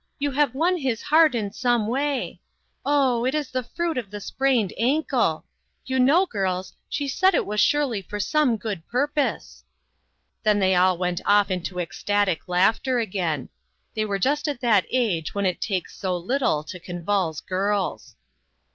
[0.17, 2.41] You have won his heart in some way.
[2.83, 5.45] Oh, it is the fruit of the sprained ankle.
[5.85, 9.63] You know, girls, she said it was surely for some good purpose."
[10.41, 13.49] Then they all went off into ecstatic laughter again.
[13.93, 18.01] They were just at the age when it takes so little to convulse girls.
[18.01, 18.17] IQ6 INTERRUPTED.